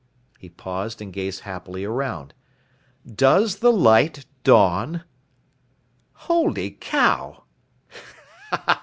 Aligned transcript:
He 0.39 0.49
paused 0.49 0.99
and 0.99 1.13
gazed 1.13 1.41
happily 1.41 1.83
around. 1.85 2.33
"Does 3.05 3.57
the 3.57 3.71
light 3.71 4.25
dawn?" 4.43 5.03
"Holy 6.25 6.71
cow!" 6.71 7.43